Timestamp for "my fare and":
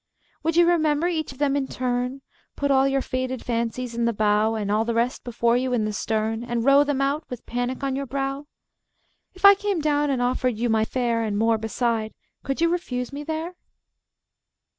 10.69-11.37